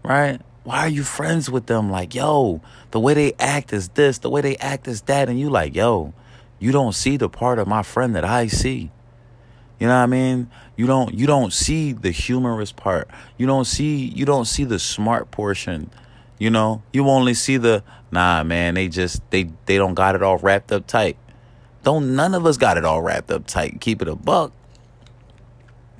Right? 0.02 0.42
Why 0.66 0.80
are 0.80 0.88
you 0.88 1.04
friends 1.04 1.48
with 1.48 1.66
them? 1.66 1.90
Like, 1.90 2.12
yo, 2.12 2.60
the 2.90 2.98
way 2.98 3.14
they 3.14 3.34
act 3.38 3.72
is 3.72 3.88
this, 3.90 4.18
the 4.18 4.28
way 4.28 4.40
they 4.40 4.56
act 4.56 4.88
is 4.88 5.02
that. 5.02 5.28
And 5.28 5.38
you 5.38 5.48
like, 5.48 5.76
yo, 5.76 6.12
you 6.58 6.72
don't 6.72 6.92
see 6.92 7.16
the 7.16 7.28
part 7.28 7.60
of 7.60 7.68
my 7.68 7.84
friend 7.84 8.16
that 8.16 8.24
I 8.24 8.48
see. 8.48 8.90
You 9.78 9.86
know 9.86 9.94
what 9.94 10.02
I 10.02 10.06
mean? 10.06 10.50
You 10.76 10.86
don't 10.86 11.14
you 11.14 11.26
don't 11.28 11.52
see 11.52 11.92
the 11.92 12.10
humorous 12.10 12.72
part. 12.72 13.08
You 13.36 13.46
don't 13.46 13.64
see 13.64 14.06
you 14.06 14.24
don't 14.24 14.46
see 14.46 14.64
the 14.64 14.80
smart 14.80 15.30
portion. 15.30 15.88
You 16.38 16.50
know? 16.50 16.82
You 16.92 17.08
only 17.08 17.34
see 17.34 17.58
the 17.58 17.84
nah 18.10 18.42
man, 18.42 18.74
they 18.74 18.88
just 18.88 19.22
they 19.30 19.50
they 19.66 19.76
don't 19.76 19.94
got 19.94 20.16
it 20.16 20.22
all 20.22 20.38
wrapped 20.38 20.72
up 20.72 20.88
tight. 20.88 21.16
Don't 21.84 22.16
none 22.16 22.34
of 22.34 22.44
us 22.44 22.56
got 22.56 22.76
it 22.76 22.84
all 22.84 23.02
wrapped 23.02 23.30
up 23.30 23.46
tight. 23.46 23.80
Keep 23.80 24.02
it 24.02 24.08
a 24.08 24.16
buck. 24.16 24.52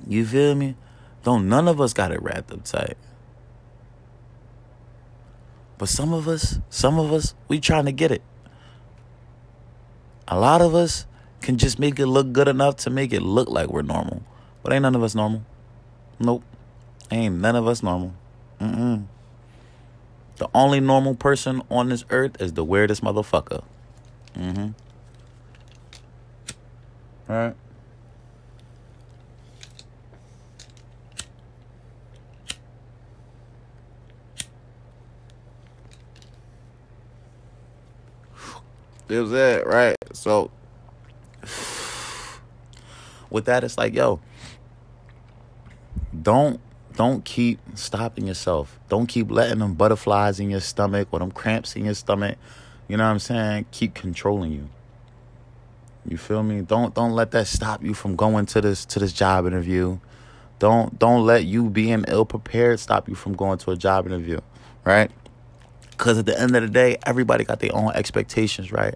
You 0.05 0.25
feel 0.25 0.55
me? 0.55 0.75
Don't 1.23 1.47
none 1.47 1.69
of 1.69 1.79
us 1.79 1.93
got 1.93 2.11
it 2.11 2.21
wrapped 2.21 2.51
up 2.51 2.65
tight. 2.65 2.97
But 5.77 5.89
some 5.89 6.13
of 6.13 6.27
us, 6.27 6.59
some 6.69 6.97
of 6.97 7.13
us, 7.13 7.35
we 7.47 7.59
trying 7.59 7.85
to 7.85 7.91
get 7.91 8.11
it. 8.11 8.21
A 10.27 10.39
lot 10.39 10.61
of 10.61 10.73
us 10.75 11.05
can 11.41 11.57
just 11.57 11.79
make 11.79 11.99
it 11.99 12.07
look 12.07 12.33
good 12.33 12.47
enough 12.47 12.77
to 12.77 12.89
make 12.89 13.13
it 13.13 13.21
look 13.21 13.49
like 13.49 13.69
we're 13.69 13.83
normal. 13.83 14.23
But 14.63 14.73
ain't 14.73 14.81
none 14.81 14.95
of 14.95 15.03
us 15.03 15.15
normal. 15.15 15.45
Nope. 16.19 16.43
Ain't 17.11 17.35
none 17.35 17.55
of 17.55 17.67
us 17.67 17.83
normal. 17.83 18.13
Mm-mm. 18.59 19.05
The 20.37 20.49
only 20.53 20.79
normal 20.79 21.15
person 21.15 21.61
on 21.69 21.89
this 21.89 22.05
earth 22.09 22.41
is 22.41 22.53
the 22.53 22.63
weirdest 22.63 23.03
motherfucker. 23.03 23.63
Mm-hmm. 24.35 24.69
All 27.29 27.35
right. 27.35 27.55
It 39.09 39.19
was 39.19 39.31
it, 39.31 39.65
right? 39.65 39.95
So 40.13 40.51
with 43.29 43.45
that, 43.45 43.63
it's 43.63 43.77
like, 43.77 43.93
yo, 43.93 44.19
don't 46.21 46.59
don't 46.95 47.23
keep 47.23 47.59
stopping 47.75 48.27
yourself. 48.27 48.79
Don't 48.89 49.05
keep 49.05 49.29
letting 49.29 49.59
them 49.59 49.75
butterflies 49.75 50.39
in 50.39 50.49
your 50.49 50.59
stomach 50.59 51.07
or 51.11 51.19
them 51.19 51.31
cramps 51.31 51.75
in 51.75 51.85
your 51.85 51.93
stomach. 51.93 52.37
You 52.87 52.97
know 52.97 53.03
what 53.03 53.11
I'm 53.11 53.19
saying? 53.19 53.67
Keep 53.71 53.93
controlling 53.93 54.51
you. 54.51 54.69
You 56.07 56.17
feel 56.17 56.41
me? 56.41 56.61
Don't 56.61 56.95
don't 56.95 57.11
let 57.11 57.31
that 57.31 57.47
stop 57.47 57.83
you 57.83 57.93
from 57.93 58.15
going 58.15 58.45
to 58.47 58.61
this 58.61 58.85
to 58.85 58.99
this 58.99 59.13
job 59.13 59.45
interview. 59.45 59.99
Don't 60.59 60.97
don't 60.97 61.25
let 61.25 61.45
you 61.45 61.69
being 61.69 62.03
ill 62.07 62.25
prepared 62.25 62.79
stop 62.79 63.07
you 63.07 63.15
from 63.15 63.33
going 63.33 63.57
to 63.59 63.71
a 63.71 63.75
job 63.75 64.07
interview, 64.07 64.39
right? 64.83 65.11
Because 65.97 66.19
at 66.19 66.25
the 66.25 66.39
end 66.39 66.55
of 66.55 66.61
the 66.61 66.69
day, 66.69 66.97
everybody 67.05 67.43
got 67.43 67.59
their 67.59 67.75
own 67.75 67.91
expectations, 67.93 68.71
right? 68.71 68.95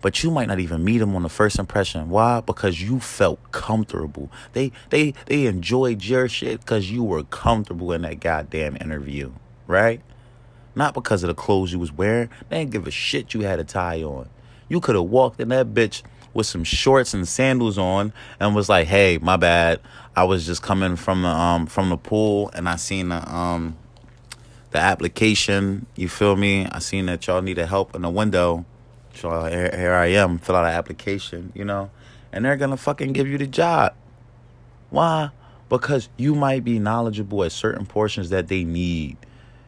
But 0.00 0.22
you 0.22 0.30
might 0.30 0.48
not 0.48 0.60
even 0.60 0.84
meet 0.84 0.98
them 0.98 1.16
on 1.16 1.22
the 1.22 1.28
first 1.28 1.58
impression. 1.58 2.10
Why? 2.10 2.40
Because 2.40 2.80
you 2.80 3.00
felt 3.00 3.40
comfortable. 3.52 4.30
They 4.52 4.72
they 4.90 5.14
they 5.26 5.46
enjoyed 5.46 6.04
your 6.04 6.28
shit 6.28 6.60
because 6.60 6.90
you 6.90 7.02
were 7.02 7.24
comfortable 7.24 7.92
in 7.92 8.02
that 8.02 8.20
goddamn 8.20 8.76
interview, 8.80 9.32
right? 9.66 10.02
Not 10.74 10.92
because 10.92 11.22
of 11.22 11.28
the 11.28 11.34
clothes 11.34 11.72
you 11.72 11.78
was 11.78 11.92
wearing. 11.92 12.28
They 12.48 12.58
didn't 12.58 12.72
give 12.72 12.86
a 12.86 12.90
shit 12.90 13.32
you 13.32 13.42
had 13.42 13.58
a 13.60 13.64
tie 13.64 14.02
on. 14.02 14.28
You 14.68 14.80
could 14.80 14.94
have 14.94 15.04
walked 15.04 15.40
in 15.40 15.48
that 15.48 15.68
bitch 15.72 16.02
with 16.34 16.46
some 16.46 16.64
shorts 16.64 17.14
and 17.14 17.26
sandals 17.26 17.78
on 17.78 18.12
and 18.40 18.54
was 18.54 18.68
like, 18.68 18.88
"Hey, 18.88 19.18
my 19.22 19.36
bad. 19.36 19.80
I 20.16 20.24
was 20.24 20.44
just 20.44 20.62
coming 20.62 20.96
from 20.96 21.22
the 21.22 21.28
um 21.28 21.66
from 21.66 21.88
the 21.88 21.96
pool 21.96 22.50
and 22.54 22.68
I 22.68 22.76
seen 22.76 23.08
the 23.08 23.26
um 23.32 23.76
the 24.74 24.80
application. 24.80 25.86
You 25.94 26.08
feel 26.08 26.34
me? 26.34 26.66
I 26.66 26.80
seen 26.80 27.06
that 27.06 27.24
y'all 27.28 27.40
needed 27.40 27.66
help 27.66 27.94
in 27.94 28.02
the 28.02 28.10
window. 28.10 28.64
So 29.14 29.44
here, 29.44 29.70
here 29.72 29.92
I 29.92 30.06
am, 30.06 30.38
fill 30.38 30.56
out 30.56 30.64
an 30.64 30.72
application, 30.72 31.52
you 31.54 31.64
know, 31.64 31.90
and 32.32 32.44
they're 32.44 32.56
gonna 32.56 32.76
fucking 32.76 33.12
give 33.12 33.28
you 33.28 33.38
the 33.38 33.46
job. 33.46 33.94
Why? 34.90 35.30
Because 35.68 36.08
you 36.16 36.34
might 36.34 36.64
be 36.64 36.80
knowledgeable 36.80 37.44
at 37.44 37.52
certain 37.52 37.86
portions 37.86 38.30
that 38.30 38.48
they 38.48 38.64
need. 38.64 39.16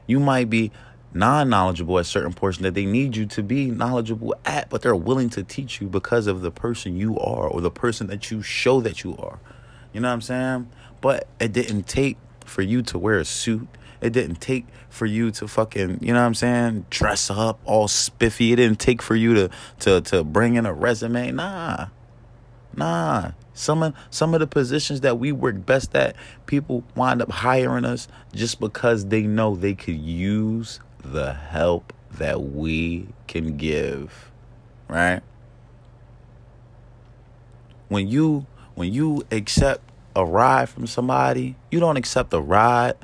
You 0.08 0.18
might 0.18 0.50
be 0.50 0.72
non 1.14 1.50
knowledgeable 1.50 2.00
at 2.00 2.06
certain 2.06 2.32
portions 2.32 2.64
that 2.64 2.74
they 2.74 2.84
need 2.84 3.14
you 3.14 3.26
to 3.26 3.44
be 3.44 3.70
knowledgeable 3.70 4.34
at, 4.44 4.68
but 4.70 4.82
they're 4.82 4.96
willing 4.96 5.30
to 5.30 5.44
teach 5.44 5.80
you 5.80 5.86
because 5.86 6.26
of 6.26 6.42
the 6.42 6.50
person 6.50 6.96
you 6.96 7.16
are 7.20 7.46
or 7.46 7.60
the 7.60 7.70
person 7.70 8.08
that 8.08 8.32
you 8.32 8.42
show 8.42 8.80
that 8.80 9.04
you 9.04 9.16
are. 9.18 9.38
You 9.92 10.00
know 10.00 10.08
what 10.08 10.14
I'm 10.14 10.20
saying? 10.20 10.70
But 11.00 11.28
it 11.38 11.52
didn't 11.52 11.84
take 11.84 12.18
for 12.44 12.62
you 12.62 12.82
to 12.82 12.98
wear 12.98 13.20
a 13.20 13.24
suit. 13.24 13.68
It 14.00 14.12
didn't 14.12 14.40
take 14.40 14.66
for 14.88 15.06
you 15.06 15.30
to 15.32 15.48
fucking, 15.48 15.98
you 16.00 16.12
know 16.12 16.20
what 16.20 16.26
I'm 16.26 16.34
saying, 16.34 16.86
dress 16.90 17.30
up 17.30 17.60
all 17.64 17.88
spiffy. 17.88 18.52
It 18.52 18.56
didn't 18.56 18.80
take 18.80 19.02
for 19.02 19.16
you 19.16 19.34
to 19.34 19.50
to 19.80 20.00
to 20.02 20.24
bring 20.24 20.54
in 20.54 20.66
a 20.66 20.72
resume. 20.72 21.32
Nah. 21.32 21.88
Nah. 22.74 23.32
Some 23.54 23.82
of 23.82 23.94
some 24.10 24.34
of 24.34 24.40
the 24.40 24.46
positions 24.46 25.00
that 25.00 25.18
we 25.18 25.32
work 25.32 25.64
best 25.64 25.94
at, 25.96 26.14
people 26.44 26.84
wind 26.94 27.22
up 27.22 27.30
hiring 27.30 27.84
us 27.84 28.06
just 28.34 28.60
because 28.60 29.06
they 29.06 29.22
know 29.22 29.56
they 29.56 29.74
could 29.74 29.98
use 29.98 30.80
the 30.98 31.32
help 31.32 31.92
that 32.12 32.42
we 32.42 33.08
can 33.26 33.56
give. 33.56 34.30
Right? 34.88 35.22
When 37.88 38.08
you 38.08 38.46
when 38.74 38.92
you 38.92 39.22
accept 39.30 39.80
a 40.14 40.24
ride 40.24 40.68
from 40.68 40.86
somebody, 40.86 41.56
you 41.70 41.80
don't 41.80 41.96
accept 41.96 42.32
a 42.32 42.40
ride 42.40 42.94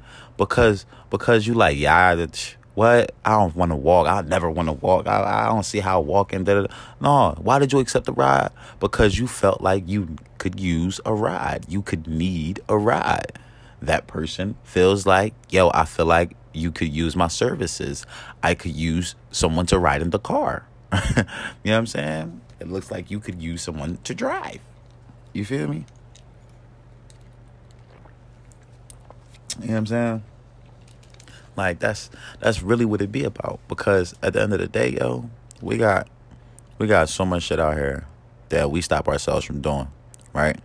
because 0.47 0.87
because 1.11 1.47
you 1.47 1.55
like 1.55 1.79
yeah 1.79 2.27
what 2.75 3.15
I 3.25 3.33
don't 3.33 3.55
want 3.55 3.71
to 3.71 3.77
walk. 3.77 4.07
I 4.07 4.23
never 4.23 4.51
want 4.51 4.69
to 4.69 4.73
walk. 4.73 5.07
I, 5.07 5.45
I 5.45 5.47
don't 5.47 5.65
see 5.65 5.81
how 5.81 6.01
walking. 6.01 6.45
Da, 6.45 6.55
da, 6.55 6.67
da. 6.67 6.75
No, 7.01 7.35
why 7.39 7.59
did 7.59 7.73
you 7.73 7.81
accept 7.81 8.07
the 8.07 8.13
ride? 8.13 8.51
Because 8.81 9.19
you 9.19 9.27
felt 9.27 9.61
like 9.61 9.87
you 9.87 10.17
could 10.39 10.59
use 10.59 11.01
a 11.05 11.15
ride. 11.15 11.67
You 11.69 11.83
could 11.83 12.07
need 12.07 12.61
a 12.69 12.79
ride. 12.79 13.39
That 13.81 14.07
person 14.07 14.57
feels 14.65 15.07
like 15.07 15.35
yo. 15.51 15.71
I 15.75 15.85
feel 15.85 16.07
like 16.07 16.37
you 16.55 16.71
could 16.71 16.89
use 16.89 17.15
my 17.17 17.29
services. 17.29 18.07
I 18.43 18.55
could 18.55 18.75
use 18.75 19.15
someone 19.31 19.67
to 19.67 19.79
ride 19.79 20.03
in 20.03 20.11
the 20.11 20.19
car. 20.19 20.67
you 20.93 20.99
know 21.17 21.25
what 21.63 21.73
I'm 21.73 21.87
saying? 21.87 22.41
It 22.61 22.69
looks 22.69 22.91
like 22.91 23.11
you 23.11 23.19
could 23.19 23.43
use 23.43 23.63
someone 23.63 23.99
to 24.05 24.15
drive. 24.15 24.61
You 25.33 25.45
feel 25.45 25.69
me? 25.69 25.85
You 29.61 29.67
know 29.67 29.73
what 29.73 29.79
I'm 29.79 29.87
saying? 29.87 30.23
Like 31.57 31.79
that's 31.79 32.11
that's 32.41 32.63
really 32.63 32.85
what 32.85 33.01
it 33.03 33.13
be 33.13 33.25
about. 33.25 33.61
Because 33.69 34.15
at 34.23 34.33
the 34.33 34.43
end 34.43 34.53
of 34.53 34.61
the 34.61 34.69
day, 34.69 34.91
yo, 34.91 35.29
we 35.61 35.77
got 35.77 36.09
we 36.79 36.87
got 36.87 37.09
so 37.09 37.25
much 37.25 37.45
shit 37.45 37.61
out 37.61 37.75
here 37.75 38.07
that 38.49 38.71
we 38.71 38.81
stop 38.81 39.09
ourselves 39.09 39.45
from 39.45 39.61
doing. 39.61 39.89
Right? 40.33 40.59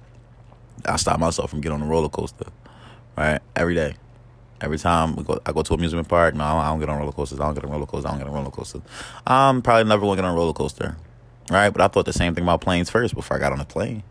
I 0.86 0.96
stop 0.98 1.20
myself 1.20 1.50
from 1.50 1.62
getting 1.62 1.82
on 1.82 1.88
a 1.88 1.90
roller 1.90 2.10
coaster. 2.10 2.48
Right? 3.18 3.40
Every 3.56 3.76
day. 3.76 3.96
Every 4.60 4.80
time 4.80 5.16
we 5.16 5.24
go, 5.24 5.40
I 5.46 5.52
go 5.52 5.62
to 5.62 5.74
a 5.74 5.76
amusement 5.76 6.08
park. 6.08 6.34
No, 6.34 6.44
I 6.44 6.70
don't 6.70 6.80
get 6.80 6.90
on 6.90 6.98
roller 6.98 7.12
coasters. 7.12 7.40
I 7.40 7.46
don't 7.46 7.54
get 7.54 7.64
on 7.64 7.70
roller 7.70 7.86
coasters. 7.86 8.06
I 8.06 8.10
don't 8.10 8.20
get 8.20 8.28
on 8.28 8.34
roller 8.34 8.50
coasters. 8.50 8.82
I'm 9.28 9.62
probably 9.62 9.84
never 9.84 10.02
going 10.02 10.18
to 10.18 10.24
get 10.24 10.28
on 10.28 10.34
a 10.34 10.38
roller 10.38 10.54
coaster, 10.54 10.98
right? 11.52 11.70
But 11.70 11.82
I 11.82 11.88
thought 11.88 12.06
the 12.06 12.14
same 12.14 12.34
thing 12.34 12.44
about 12.44 12.62
planes 12.62 12.90
first 12.90 13.14
before 13.14 13.38
I 13.38 13.40
got 13.40 13.52
on 13.52 13.60
the 13.60 13.66
plane. 13.66 14.02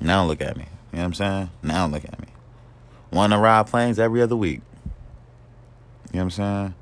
Now 0.00 0.24
look 0.24 0.40
at 0.40 0.56
me. 0.56 0.64
You 0.92 0.96
know 0.96 1.02
what 1.02 1.04
I'm 1.04 1.14
saying? 1.14 1.50
Now 1.62 1.86
look 1.86 2.04
at 2.04 2.18
me. 2.20 2.28
Want 3.12 3.32
to 3.34 3.38
ride 3.38 3.66
planes 3.66 3.98
every 3.98 4.22
other 4.22 4.36
week. 4.36 4.62
You 6.12 6.18
know 6.18 6.24
what 6.24 6.24
I'm 6.24 6.30
saying? 6.30 6.74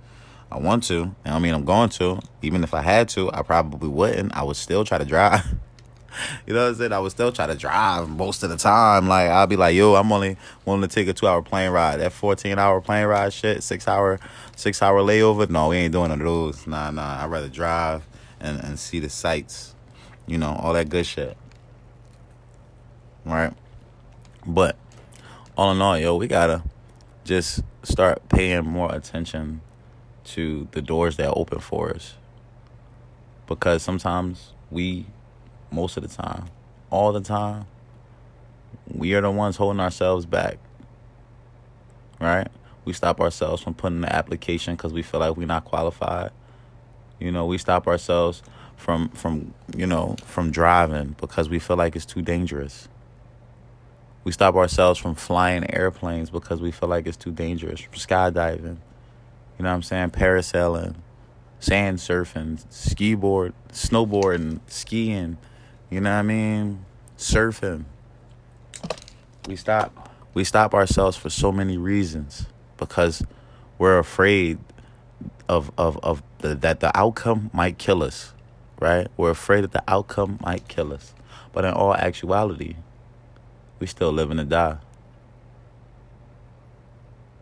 I 0.50 0.58
want 0.58 0.84
to. 0.84 1.14
I 1.24 1.38
mean, 1.38 1.54
I'm 1.54 1.64
going 1.64 1.88
to. 1.90 2.20
Even 2.42 2.62
if 2.62 2.72
I 2.72 2.82
had 2.82 3.08
to, 3.10 3.32
I 3.32 3.42
probably 3.42 3.88
wouldn't. 3.88 4.36
I 4.36 4.42
would 4.42 4.56
still 4.56 4.84
try 4.84 4.98
to 4.98 5.04
drive. 5.04 5.44
you 6.46 6.54
know 6.54 6.62
what 6.62 6.68
I'm 6.68 6.74
saying? 6.76 6.92
I 6.92 6.98
would 7.00 7.10
still 7.10 7.32
try 7.32 7.46
to 7.46 7.56
drive 7.56 8.08
most 8.08 8.42
of 8.42 8.50
the 8.50 8.56
time. 8.56 9.08
Like 9.08 9.28
I'll 9.28 9.46
be 9.46 9.56
like, 9.56 9.74
yo, 9.74 9.94
I'm 9.96 10.10
only 10.12 10.36
willing 10.64 10.82
to 10.82 10.88
take 10.88 11.08
a 11.08 11.12
two 11.12 11.26
hour 11.26 11.42
plane 11.42 11.70
ride. 11.70 11.98
That 11.98 12.12
14 12.12 12.58
hour 12.58 12.80
plane 12.80 13.06
ride 13.06 13.32
shit, 13.32 13.62
six 13.62 13.88
hour, 13.88 14.20
six 14.54 14.80
hour 14.82 15.00
layover. 15.00 15.50
No, 15.50 15.68
we 15.68 15.78
ain't 15.78 15.92
doing 15.92 16.08
none 16.08 16.20
of 16.20 16.26
those. 16.26 16.66
Nah, 16.66 16.90
nah. 16.90 17.22
I'd 17.22 17.30
rather 17.30 17.48
drive 17.48 18.06
and, 18.40 18.62
and 18.62 18.78
see 18.78 19.00
the 19.00 19.08
sights. 19.08 19.74
You 20.26 20.38
know, 20.38 20.56
all 20.60 20.72
that 20.74 20.88
good 20.88 21.06
shit. 21.06 21.36
Right? 23.24 23.52
But 24.46 24.76
all 25.56 25.72
in 25.72 25.82
all, 25.82 25.98
yo, 25.98 26.16
we 26.16 26.28
gotta 26.28 26.62
just 27.26 27.62
start 27.82 28.28
paying 28.28 28.64
more 28.64 28.94
attention 28.94 29.60
to 30.24 30.68
the 30.72 30.80
doors 30.80 31.16
that 31.16 31.32
open 31.32 31.58
for 31.60 31.90
us. 31.90 32.14
Because 33.46 33.82
sometimes 33.82 34.52
we, 34.70 35.06
most 35.70 35.96
of 35.96 36.02
the 36.02 36.08
time, 36.08 36.46
all 36.90 37.12
the 37.12 37.20
time, 37.20 37.66
we 38.92 39.14
are 39.14 39.20
the 39.20 39.30
ones 39.30 39.56
holding 39.56 39.80
ourselves 39.80 40.26
back. 40.26 40.58
Right? 42.20 42.48
We 42.84 42.92
stop 42.92 43.20
ourselves 43.20 43.62
from 43.62 43.74
putting 43.74 44.00
the 44.00 44.14
application 44.14 44.74
because 44.74 44.92
we 44.92 45.02
feel 45.02 45.20
like 45.20 45.36
we're 45.36 45.46
not 45.46 45.64
qualified. 45.64 46.30
You 47.18 47.32
know, 47.32 47.46
we 47.46 47.58
stop 47.58 47.86
ourselves 47.86 48.42
from 48.76 49.08
from 49.10 49.54
you 49.74 49.86
know 49.86 50.16
from 50.22 50.50
driving 50.50 51.16
because 51.18 51.48
we 51.48 51.58
feel 51.58 51.76
like 51.76 51.96
it's 51.96 52.06
too 52.06 52.22
dangerous. 52.22 52.88
We 54.26 54.32
stop 54.32 54.56
ourselves 54.56 54.98
from 54.98 55.14
flying 55.14 55.72
airplanes 55.72 56.30
because 56.30 56.60
we 56.60 56.72
feel 56.72 56.88
like 56.88 57.06
it's 57.06 57.16
too 57.16 57.30
dangerous. 57.30 57.80
Skydiving, 57.92 58.64
you 58.64 59.62
know 59.62 59.68
what 59.68 59.76
I'm 59.76 59.84
saying? 59.84 60.10
Parasailing, 60.10 60.96
sand 61.60 61.98
surfing, 61.98 62.60
ski 62.68 63.14
board, 63.14 63.54
snowboarding, 63.70 64.58
skiing, 64.66 65.38
you 65.90 66.00
know 66.00 66.10
what 66.10 66.16
I 66.16 66.22
mean? 66.22 66.84
Surfing. 67.16 67.84
We 69.46 69.54
stop 69.54 70.12
we 70.34 70.42
stop 70.42 70.74
ourselves 70.74 71.16
for 71.16 71.30
so 71.30 71.52
many 71.52 71.78
reasons 71.78 72.46
because 72.78 73.22
we're 73.78 74.00
afraid 74.00 74.58
of 75.48 75.70
of 75.78 76.00
of 76.02 76.24
the, 76.38 76.56
that 76.56 76.80
the 76.80 76.90
outcome 76.98 77.48
might 77.52 77.78
kill 77.78 78.02
us, 78.02 78.32
right? 78.80 79.06
We're 79.16 79.30
afraid 79.30 79.62
that 79.62 79.70
the 79.70 79.84
outcome 79.86 80.40
might 80.42 80.66
kill 80.66 80.92
us. 80.92 81.14
But 81.52 81.64
in 81.64 81.72
all 81.72 81.94
actuality, 81.94 82.74
we 83.78 83.86
still 83.86 84.12
living 84.12 84.38
to 84.38 84.44
die. 84.44 84.78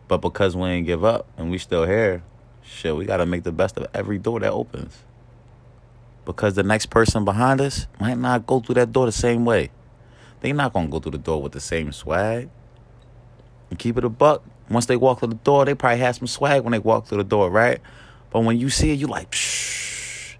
But 0.07 0.17
because 0.17 0.55
we 0.55 0.67
ain't 0.67 0.85
give 0.85 1.03
up 1.03 1.27
and 1.37 1.49
we 1.49 1.57
still 1.57 1.85
here, 1.85 2.23
shit, 2.61 2.95
we 2.95 3.05
gotta 3.05 3.25
make 3.25 3.43
the 3.43 3.51
best 3.51 3.77
of 3.77 3.87
every 3.93 4.17
door 4.17 4.39
that 4.39 4.51
opens. 4.51 5.03
Because 6.25 6.55
the 6.55 6.63
next 6.63 6.87
person 6.87 7.25
behind 7.25 7.61
us 7.61 7.87
might 7.99 8.17
not 8.17 8.45
go 8.45 8.59
through 8.59 8.75
that 8.75 8.91
door 8.91 9.05
the 9.05 9.11
same 9.11 9.45
way. 9.45 9.71
They 10.41 10.51
not 10.51 10.73
gonna 10.73 10.87
go 10.87 10.99
through 10.99 11.13
the 11.13 11.17
door 11.17 11.41
with 11.41 11.53
the 11.53 11.59
same 11.59 11.91
swag. 11.91 12.49
And 13.69 13.79
keep 13.79 13.97
it 13.97 14.03
a 14.03 14.09
buck. 14.09 14.43
Once 14.69 14.85
they 14.85 14.95
walk 14.95 15.19
through 15.19 15.29
the 15.29 15.35
door, 15.35 15.65
they 15.65 15.73
probably 15.73 15.99
have 15.99 16.15
some 16.15 16.27
swag 16.27 16.63
when 16.63 16.71
they 16.71 16.79
walk 16.79 17.07
through 17.07 17.19
the 17.19 17.23
door, 17.23 17.49
right? 17.49 17.79
But 18.31 18.41
when 18.41 18.59
you 18.59 18.69
see 18.69 18.91
it, 18.91 18.99
you 18.99 19.07
like, 19.07 19.31
Psh, 19.31 20.35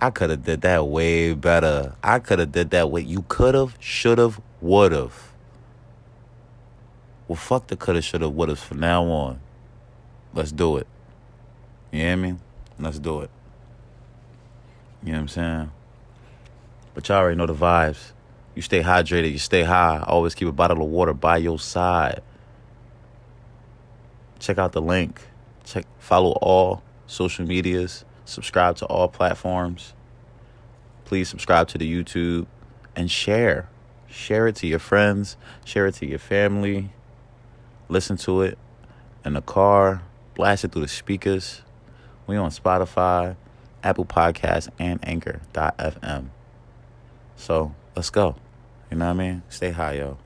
I 0.00 0.10
could 0.10 0.30
have 0.30 0.44
did 0.44 0.60
that 0.60 0.86
way 0.86 1.34
better. 1.34 1.96
I 2.02 2.18
could 2.18 2.38
have 2.38 2.52
did 2.52 2.70
that 2.70 2.90
way. 2.90 3.00
You 3.00 3.24
could 3.28 3.54
have, 3.54 3.76
should 3.80 4.18
have, 4.18 4.40
would 4.60 4.92
have. 4.92 5.27
Well, 7.28 7.36
fuck 7.36 7.66
the 7.66 7.76
coulda, 7.76 8.00
shoulda, 8.00 8.28
woulda. 8.28 8.56
From 8.56 8.80
now 8.80 9.04
on, 9.04 9.40
let's 10.32 10.50
do 10.50 10.78
it. 10.78 10.86
You 11.92 12.00
hear 12.00 12.16
me? 12.16 12.36
Let's 12.78 12.98
do 12.98 13.20
it. 13.20 13.30
You 15.02 15.12
know 15.12 15.18
what 15.18 15.22
I'm 15.22 15.28
saying? 15.28 15.70
But 16.94 17.08
y'all 17.08 17.18
already 17.18 17.36
know 17.36 17.46
the 17.46 17.54
vibes. 17.54 18.12
You 18.54 18.62
stay 18.62 18.82
hydrated, 18.82 19.30
you 19.30 19.38
stay 19.38 19.62
high. 19.62 20.02
Always 20.06 20.34
keep 20.34 20.48
a 20.48 20.52
bottle 20.52 20.82
of 20.82 20.88
water 20.88 21.12
by 21.12 21.36
your 21.36 21.58
side. 21.58 22.22
Check 24.38 24.58
out 24.58 24.72
the 24.72 24.82
link. 24.82 25.20
Check 25.64 25.84
follow 25.98 26.32
all 26.42 26.82
social 27.06 27.46
medias. 27.46 28.04
Subscribe 28.24 28.76
to 28.76 28.86
all 28.86 29.08
platforms. 29.08 29.92
Please 31.04 31.28
subscribe 31.28 31.68
to 31.68 31.78
the 31.78 31.90
YouTube 31.90 32.46
and 32.96 33.10
share. 33.10 33.68
Share 34.08 34.48
it 34.48 34.56
to 34.56 34.66
your 34.66 34.78
friends, 34.78 35.36
share 35.64 35.86
it 35.86 35.94
to 35.96 36.06
your 36.06 36.18
family. 36.18 36.90
Listen 37.88 38.16
to 38.18 38.42
it 38.42 38.58
in 39.24 39.34
the 39.34 39.42
car, 39.42 40.02
blast 40.34 40.64
it 40.64 40.72
through 40.72 40.82
the 40.82 40.88
speakers. 40.88 41.62
We 42.26 42.36
on 42.36 42.50
Spotify, 42.50 43.36
Apple 43.82 44.04
Podcasts, 44.04 44.68
and 44.78 45.00
Anchor.fm. 45.02 46.26
So 47.36 47.74
let's 47.96 48.10
go. 48.10 48.36
You 48.90 48.98
know 48.98 49.06
what 49.06 49.12
I 49.12 49.14
mean? 49.14 49.42
Stay 49.48 49.70
high, 49.70 49.94
yo. 49.94 50.18